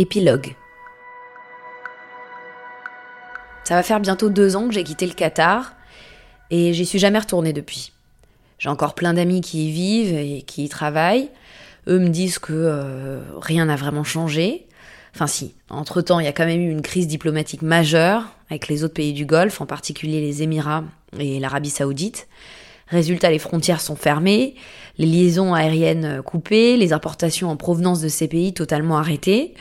Épilogue. 0.00 0.54
Ça 3.64 3.74
va 3.74 3.82
faire 3.82 4.00
bientôt 4.00 4.30
deux 4.30 4.56
ans 4.56 4.66
que 4.66 4.72
j'ai 4.72 4.82
quitté 4.82 5.06
le 5.06 5.12
Qatar 5.12 5.74
et 6.50 6.72
j'y 6.72 6.86
suis 6.86 6.98
jamais 6.98 7.18
retournée 7.18 7.52
depuis. 7.52 7.92
J'ai 8.58 8.70
encore 8.70 8.94
plein 8.94 9.12
d'amis 9.12 9.42
qui 9.42 9.68
y 9.68 9.70
vivent 9.70 10.14
et 10.14 10.40
qui 10.40 10.64
y 10.64 10.68
travaillent. 10.70 11.28
Eux 11.86 11.98
me 11.98 12.08
disent 12.08 12.38
que 12.38 12.54
euh, 12.54 13.20
rien 13.42 13.66
n'a 13.66 13.76
vraiment 13.76 14.02
changé. 14.02 14.66
Enfin 15.14 15.26
si, 15.26 15.54
entre-temps, 15.68 16.18
il 16.18 16.24
y 16.24 16.28
a 16.28 16.32
quand 16.32 16.46
même 16.46 16.62
eu 16.62 16.70
une 16.70 16.82
crise 16.82 17.06
diplomatique 17.06 17.60
majeure 17.60 18.24
avec 18.48 18.68
les 18.68 18.84
autres 18.84 18.94
pays 18.94 19.12
du 19.12 19.26
Golfe, 19.26 19.60
en 19.60 19.66
particulier 19.66 20.22
les 20.22 20.42
Émirats 20.42 20.84
et 21.18 21.38
l'Arabie 21.40 21.68
saoudite. 21.68 22.26
Résultat, 22.90 23.30
les 23.30 23.38
frontières 23.38 23.80
sont 23.80 23.96
fermées, 23.96 24.56
les 24.98 25.06
liaisons 25.06 25.54
aériennes 25.54 26.22
coupées, 26.22 26.76
les 26.76 26.92
importations 26.92 27.48
en 27.48 27.56
provenance 27.56 28.00
de 28.00 28.08
ces 28.08 28.26
pays 28.26 28.52
totalement 28.52 28.98
arrêtées. 28.98 29.54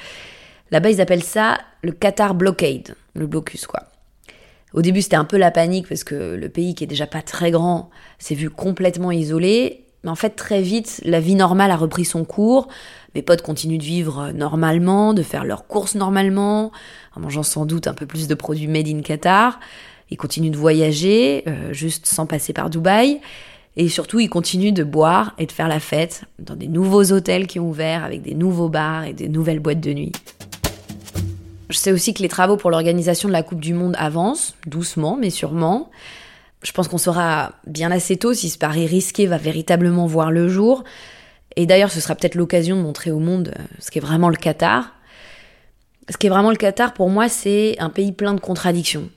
Là-bas, 0.72 0.90
ils 0.90 1.02
appellent 1.02 1.24
ça 1.24 1.58
le 1.82 1.92
Qatar 1.92 2.36
Blockade, 2.36 2.96
le 3.14 3.28
blocus 3.28 3.68
quoi. 3.68 3.84
Au 4.74 4.82
début, 4.82 5.02
c'était 5.02 5.16
un 5.16 5.26
peu 5.26 5.38
la 5.38 5.52
panique 5.52 5.88
parce 5.88 6.04
que 6.04 6.36
le 6.36 6.50
pays 6.50 6.76
qui 6.76 6.84
est 6.84 6.88
déjà 6.88 7.08
pas 7.08 7.22
très 7.22 7.50
grand 7.50 7.90
s'est 8.20 8.36
vu 8.36 8.50
complètement 8.50 9.12
isolé. 9.12 9.86
Mais 10.04 10.12
en 10.12 10.16
fait, 10.16 10.32
très 10.32 10.62
vite, 10.62 11.02
la 11.04 11.20
vie 11.20 11.36
normale 11.36 11.72
a 11.72 11.76
repris 11.76 12.06
son 12.06 12.24
cours. 12.24 12.68
Mes 13.16 13.22
potes 13.22 13.42
continuent 13.42 13.80
de 13.80 13.84
vivre 13.84 14.32
normalement, 14.32 15.14
de 15.14 15.24
faire 15.24 15.44
leurs 15.44 15.66
courses 15.66 15.96
normalement, 15.96 16.72
en 17.16 17.20
mangeant 17.20 17.44
sans 17.44 17.66
doute 17.66 17.88
un 17.88 17.94
peu 17.94 18.06
plus 18.06 18.28
de 18.28 18.36
produits 18.36 18.68
made 18.68 18.88
in 18.88 19.02
Qatar. 19.02 19.60
Ils 20.12 20.18
continuent 20.18 20.52
de 20.52 20.58
voyager, 20.58 21.44
euh, 21.48 21.74
juste 21.74 22.06
sans 22.06 22.28
passer 22.28 22.54
par 22.54 22.70
Dubaï. 22.70 23.20
Et 23.76 23.90
surtout, 23.90 24.20
ils 24.20 24.30
continuent 24.30 24.74
de 24.74 24.84
boire 24.84 25.34
et 25.38 25.46
de 25.46 25.52
faire 25.52 25.68
la 25.68 25.80
fête 25.80 26.24
dans 26.38 26.56
des 26.56 26.68
nouveaux 26.68 27.12
hôtels 27.12 27.48
qui 27.48 27.60
ont 27.60 27.70
ouvert 27.70 28.04
avec 28.04 28.22
des 28.22 28.36
nouveaux 28.36 28.70
bars 28.70 29.06
et 29.06 29.14
des 29.14 29.30
nouvelles 29.30 29.60
boîtes 29.60 29.80
de 29.80 29.94
nuit. 29.94 30.12
Je 31.70 31.78
sais 31.78 31.92
aussi 31.92 32.14
que 32.14 32.24
les 32.24 32.30
travaux 32.30 32.58
pour 32.58 32.72
l'organisation 32.72 33.28
de 33.28 33.34
la 33.34 33.44
Coupe 33.44 33.60
du 33.60 33.74
Monde 33.74 33.96
avancent, 34.00 34.56
doucement 34.66 35.18
mais 35.20 35.30
sûrement. 35.30 35.92
Je 36.64 36.72
pense 36.72 36.88
qu'on 36.88 36.98
saura 36.98 37.54
bien 37.68 37.92
assez 37.92 38.18
tôt 38.18 38.34
si 38.34 38.50
ce 38.50 38.58
pari 38.58 38.86
risqué 38.88 39.28
va 39.28 39.38
véritablement 39.38 40.08
voir 40.08 40.32
le 40.32 40.50
jour. 40.50 40.84
Et 41.56 41.66
d'ailleurs, 41.66 41.92
ce 41.92 42.02
sera 42.02 42.16
peut-être 42.16 42.36
l'occasion 42.36 42.76
de 42.76 42.82
montrer 42.82 43.12
au 43.12 43.20
monde 43.20 43.54
euh, 43.58 43.64
ce 43.80 43.92
qu'est 43.92 44.00
vraiment 44.00 44.30
le 44.30 44.36
Qatar. 44.36 44.94
Ce 46.10 46.18
qui 46.18 46.28
est 46.28 46.30
vraiment 46.30 46.50
le 46.50 46.58
Qatar, 46.58 46.94
pour 46.94 47.10
moi, 47.10 47.30
c'est 47.30 47.78
un 47.80 47.90
pays 47.90 48.12
plein 48.12 48.34
de 48.34 48.40
contradictions, 48.40 49.10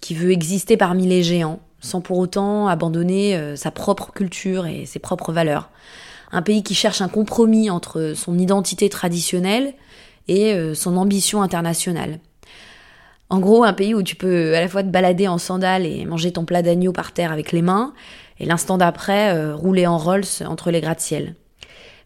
qui 0.00 0.14
veut 0.14 0.30
exister 0.30 0.76
parmi 0.76 1.06
les 1.06 1.22
géants, 1.22 1.60
sans 1.80 2.00
pour 2.00 2.18
autant 2.18 2.68
abandonner 2.68 3.36
euh, 3.36 3.56
sa 3.56 3.70
propre 3.70 4.12
culture 4.12 4.66
et 4.66 4.86
ses 4.86 5.00
propres 5.00 5.32
valeurs. 5.32 5.70
Un 6.32 6.42
pays 6.42 6.62
qui 6.62 6.74
cherche 6.74 7.00
un 7.00 7.08
compromis 7.08 7.68
entre 7.68 8.12
son 8.16 8.38
identité 8.38 8.88
traditionnelle 8.88 9.74
et 10.28 10.54
euh, 10.54 10.74
son 10.74 10.96
ambition 10.96 11.42
internationale. 11.42 12.20
En 13.30 13.40
gros, 13.40 13.64
un 13.64 13.72
pays 13.72 13.94
où 13.94 14.02
tu 14.02 14.16
peux 14.16 14.54
à 14.54 14.60
la 14.60 14.68
fois 14.68 14.82
te 14.82 14.88
balader 14.88 15.28
en 15.28 15.38
sandales 15.38 15.86
et 15.86 16.04
manger 16.04 16.32
ton 16.32 16.44
plat 16.44 16.62
d'agneau 16.62 16.92
par 16.92 17.12
terre 17.12 17.32
avec 17.32 17.52
les 17.52 17.62
mains, 17.62 17.94
et 18.38 18.46
l'instant 18.46 18.78
d'après, 18.78 19.34
euh, 19.34 19.54
rouler 19.54 19.86
en 19.86 19.98
Rolls 19.98 20.24
entre 20.46 20.70
les 20.70 20.80
gratte-ciel. 20.80 21.34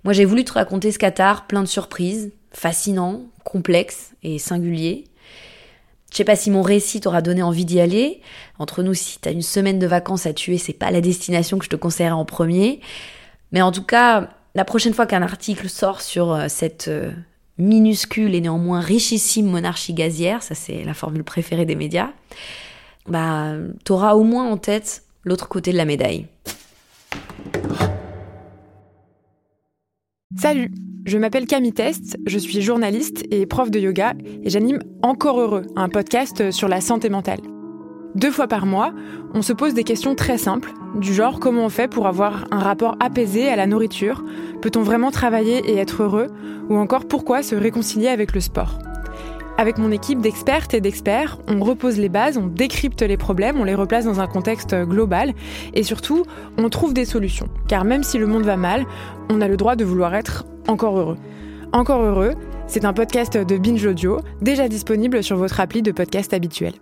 Moi, 0.05 0.13
j'ai 0.13 0.25
voulu 0.25 0.45
te 0.45 0.53
raconter 0.53 0.93
ce 0.93 0.99
Qatar 0.99 1.47
plein 1.47 1.63
de 1.63 1.69
surprises, 1.69 2.33
fascinant, 2.53 3.23
complexe 3.45 4.13
et 4.23 4.39
singulier. 4.39 5.05
Je 6.11 6.17
sais 6.17 6.25
pas 6.25 6.37
si 6.37 6.51
mon 6.51 6.63
récit 6.63 7.01
t'aura 7.01 7.21
donné 7.21 7.43
envie 7.43 7.65
d'y 7.65 7.81
aller. 7.81 8.23
Entre 8.59 8.83
nous, 8.83 8.95
si 8.95 9.19
t'as 9.19 9.33
une 9.33 9.43
semaine 9.43 9.79
de 9.79 9.87
vacances 9.87 10.27
à 10.27 10.33
tuer, 10.33 10.57
c'est 10.57 10.73
pas 10.73 10.91
la 10.91 11.01
destination 11.01 11.59
que 11.59 11.65
je 11.65 11.71
te 11.71 11.77
conseillerais 11.77 12.13
en 12.13 12.25
premier. 12.25 12.81
Mais 13.53 13.61
en 13.61 13.73
tout 13.73 13.83
cas, 13.83 14.31
la 14.55 14.65
prochaine 14.65 14.95
fois 14.95 15.07
qu'un 15.07 15.23
article 15.23 15.69
sort 15.69 16.01
sur 16.01 16.33
euh, 16.33 16.47
cette 16.49 16.89
minuscule 17.59 18.35
et 18.35 18.41
néanmoins 18.41 18.81
richissime 18.81 19.47
monarchie 19.47 19.95
gazière, 19.95 20.43
ça 20.43 20.55
c'est 20.55 20.85
la 20.85 20.95
formule 20.95 21.25
préférée 21.25 21.67
des 21.67 21.75
médias, 21.75 22.11
bah 23.09 23.55
t'auras 23.85 24.15
au 24.15 24.23
moins 24.23 24.51
en 24.51 24.57
tête 24.57 25.05
l'autre 25.25 25.49
côté 25.49 25.73
de 25.73 25.77
la 25.77 25.85
médaille. 25.85 26.27
Salut, 30.37 30.71
je 31.05 31.19
m'appelle 31.19 31.47
Camille 31.47 31.73
Test, 31.73 32.17
je 32.27 32.39
suis 32.39 32.61
journaliste 32.61 33.25
et 33.31 33.47
prof 33.47 33.71
de 33.71 33.81
yoga 33.81 34.15
et 34.45 34.51
j'anime 34.51 34.79
Encore 35.03 35.41
Heureux, 35.41 35.67
un 35.75 35.89
podcast 35.89 36.51
sur 36.51 36.69
la 36.69 36.81
santé 36.81 37.09
mentale. 37.09 37.41
Deux 38.15 38.31
fois 38.31 38.49
par 38.49 38.65
mois, 38.65 38.93
on 39.35 39.43
se 39.43 39.53
pose 39.53 39.75
des 39.75 39.85
questions 39.85 40.15
très 40.15 40.39
simples, 40.39 40.73
du 40.95 41.13
genre 41.13 41.39
comment 41.41 41.67
on 41.67 41.69
fait 41.69 41.89
pour 41.89 42.07
avoir 42.07 42.47
un 42.51 42.59
rapport 42.59 42.97
apaisé 43.01 43.49
à 43.49 43.57
la 43.57 43.67
nourriture, 43.67 44.25
peut-on 44.63 44.83
vraiment 44.83 45.11
travailler 45.11 45.59
et 45.71 45.77
être 45.77 46.03
heureux, 46.03 46.29
ou 46.71 46.77
encore 46.77 47.07
pourquoi 47.07 47.43
se 47.43 47.55
réconcilier 47.55 48.09
avec 48.09 48.35
le 48.35 48.41
sport. 48.41 48.79
Avec 49.59 49.77
mon 49.77 49.91
équipe 49.91 50.21
d'expertes 50.21 50.73
et 50.73 50.81
d'experts, 50.81 51.37
on 51.49 51.63
repose 51.63 51.99
les 51.99 52.09
bases, 52.09 52.39
on 52.39 52.47
décrypte 52.47 53.03
les 53.03 53.17
problèmes, 53.17 53.61
on 53.61 53.65
les 53.65 53.75
replace 53.75 54.05
dans 54.05 54.21
un 54.21 54.29
contexte 54.29 54.75
global 54.75 55.35
et 55.75 55.83
surtout, 55.83 56.25
on 56.57 56.69
trouve 56.71 56.95
des 56.95 57.05
solutions. 57.05 57.49
Car 57.67 57.85
même 57.85 58.05
si 58.05 58.19
le 58.19 58.27
monde 58.27 58.45
va 58.45 58.57
mal, 58.57 58.87
on 59.29 59.41
a 59.41 59.49
le 59.49 59.57
droit 59.57 59.75
de 59.75 59.85
vouloir 59.85 60.15
être 60.15 60.47
encore 60.69 60.97
heureux. 60.97 61.19
Encore 61.73 62.03
heureux, 62.03 62.35
c'est 62.69 62.85
un 62.85 62.93
podcast 62.93 63.37
de 63.37 63.59
Binge 63.59 63.85
Audio, 63.85 64.21
déjà 64.41 64.69
disponible 64.69 65.23
sur 65.25 65.37
votre 65.37 65.61
appli 65.61 65.83
de 65.83 65.91
podcast 65.91 66.33
habituel. 66.33 66.75